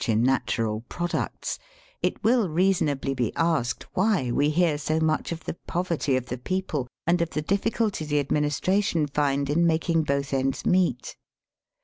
331 0.03 0.19
in 0.19 0.33
natural 0.35 0.81
products, 0.89 1.59
it 2.01 2.23
will 2.23 2.49
reasonably 2.49 3.13
be 3.13 3.31
asked 3.35 3.85
why 3.93 4.31
we 4.31 4.51
bear 4.55 4.75
so 4.75 4.99
much 4.99 5.31
of 5.31 5.43
the 5.45 5.53
poverty 5.67 6.15
of 6.17 6.25
the 6.25 6.39
people 6.39 6.87
and 7.05 7.21
of 7.21 7.29
the 7.29 7.41
difficulty 7.43 8.03
the 8.03 8.15
admin 8.23 8.41
^ 8.41 8.43
istration 8.45 9.07
find 9.13 9.47
in 9.47 9.67
making 9.67 10.01
both 10.01 10.33
ends 10.33 10.65
meet. 10.65 11.15